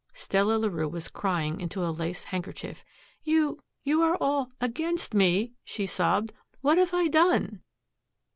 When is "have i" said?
6.79-7.07